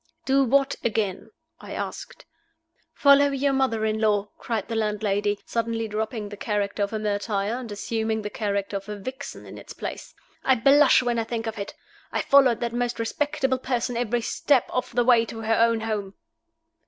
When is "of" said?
6.81-6.91, 8.77-8.89, 11.45-11.59, 14.73-14.89